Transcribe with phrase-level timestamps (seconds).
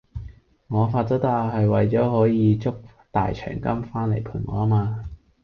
[0.65, 2.75] 我發咗達係為咗可以捉
[3.11, 5.07] 大長今翻來陪我啊嘛!